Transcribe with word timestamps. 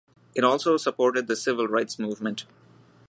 It 0.33 0.43
also 0.43 0.77
supported 0.77 1.27
the 1.27 1.35
civil 1.35 1.67
rights 1.67 1.99
movement. 1.99 2.45